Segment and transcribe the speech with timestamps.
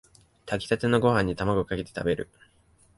[0.47, 2.27] 炊きたてのご飯にタマゴかけて食べる